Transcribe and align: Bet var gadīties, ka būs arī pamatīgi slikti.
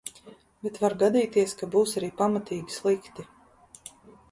Bet 0.67 0.79
var 0.83 0.95
gadīties, 1.03 1.53
ka 1.61 1.69
būs 1.77 1.95
arī 2.03 2.11
pamatīgi 2.23 2.77
slikti. 2.79 3.29